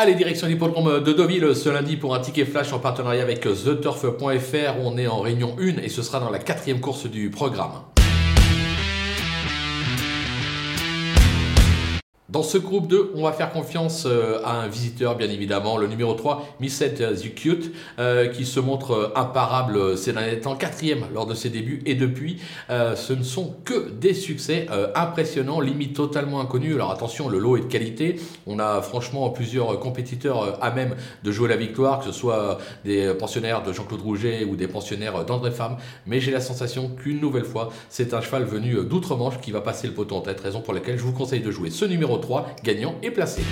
[0.00, 4.78] Allez, direction l'hippodrome de Deauville ce lundi pour un ticket flash en partenariat avec TheTurf.fr.
[4.80, 7.72] On est en réunion 1 et ce sera dans la quatrième course du programme.
[12.28, 15.86] Dans ce groupe 2, on va faire confiance euh, à un visiteur, bien évidemment, le
[15.86, 21.24] numéro 3, Misset Zukut, euh, qui se montre euh, imparable ces derniers temps, quatrième lors
[21.24, 26.74] de ses débuts, et depuis, ce ne sont que des succès impressionnants, limite totalement inconnus.
[26.74, 28.20] Alors attention, le lot est de qualité.
[28.46, 33.14] On a franchement plusieurs compétiteurs à même de jouer la victoire, que ce soit des
[33.14, 37.44] pensionnaires de Jean-Claude Rouget ou des pensionnaires d'André Femme, mais j'ai la sensation qu'une nouvelle
[37.44, 40.74] fois, c'est un cheval venu d'outre-Manche qui va passer le poteau en tête, raison pour
[40.74, 41.86] laquelle je vous conseille de jouer ce
[42.18, 43.42] numéro 3, gagnant et placé.